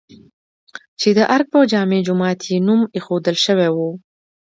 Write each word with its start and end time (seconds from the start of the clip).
چې 0.99 1.09
د 1.17 1.19
ارګ 1.35 1.47
په 1.53 1.59
جامع 1.71 1.99
جومات 2.07 2.39
یې 2.49 2.57
نوم 2.67 2.81
ايښودل 2.95 3.35
شوی 3.45 3.69
و؟ 3.71 3.77